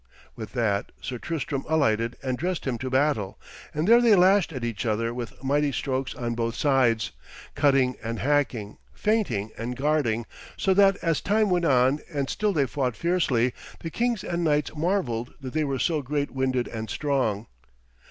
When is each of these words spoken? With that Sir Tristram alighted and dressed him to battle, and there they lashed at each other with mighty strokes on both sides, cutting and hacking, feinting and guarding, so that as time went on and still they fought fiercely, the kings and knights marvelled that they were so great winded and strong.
With 0.35 0.53
that 0.53 0.91
Sir 0.99 1.19
Tristram 1.19 1.63
alighted 1.69 2.17
and 2.23 2.35
dressed 2.35 2.65
him 2.65 2.79
to 2.79 2.89
battle, 2.89 3.37
and 3.71 3.87
there 3.87 4.01
they 4.01 4.15
lashed 4.15 4.51
at 4.51 4.63
each 4.63 4.83
other 4.83 5.13
with 5.13 5.43
mighty 5.43 5.71
strokes 5.71 6.15
on 6.15 6.33
both 6.33 6.55
sides, 6.55 7.11
cutting 7.53 7.95
and 8.03 8.17
hacking, 8.17 8.79
feinting 8.95 9.51
and 9.59 9.77
guarding, 9.77 10.25
so 10.57 10.73
that 10.73 10.97
as 11.03 11.21
time 11.21 11.51
went 11.51 11.65
on 11.65 11.99
and 12.11 12.31
still 12.31 12.51
they 12.51 12.65
fought 12.65 12.95
fiercely, 12.95 13.53
the 13.81 13.91
kings 13.91 14.23
and 14.23 14.43
knights 14.43 14.75
marvelled 14.75 15.35
that 15.39 15.53
they 15.53 15.63
were 15.63 15.77
so 15.77 16.01
great 16.01 16.31
winded 16.31 16.67
and 16.67 16.89
strong. 16.89 17.45